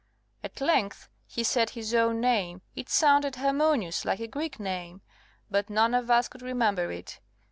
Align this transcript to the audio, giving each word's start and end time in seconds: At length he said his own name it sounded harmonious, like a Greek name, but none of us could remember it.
At 0.43 0.61
length 0.61 1.09
he 1.27 1.43
said 1.43 1.69
his 1.69 1.93
own 1.93 2.21
name 2.21 2.63
it 2.75 2.89
sounded 2.89 3.35
harmonious, 3.35 4.03
like 4.03 4.19
a 4.19 4.25
Greek 4.25 4.59
name, 4.59 5.03
but 5.51 5.69
none 5.69 5.93
of 5.93 6.09
us 6.09 6.27
could 6.27 6.41
remember 6.41 6.91
it. 6.91 7.19